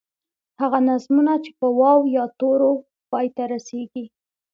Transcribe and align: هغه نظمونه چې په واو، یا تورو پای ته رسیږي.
هغه 0.61 0.79
نظمونه 0.89 1.33
چې 1.43 1.51
په 1.59 1.67
واو، 1.79 1.99
یا 2.15 2.23
تورو 2.39 2.71
پای 3.11 3.27
ته 3.35 3.43
رسیږي. 3.53 4.05